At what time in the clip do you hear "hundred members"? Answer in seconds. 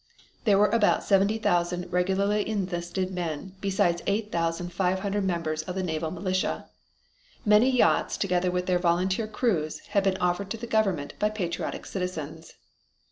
5.01-5.61